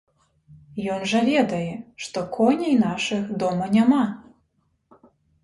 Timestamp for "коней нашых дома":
2.39-3.71